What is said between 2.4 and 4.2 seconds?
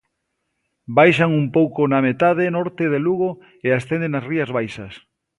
norte de Lugo e ascenden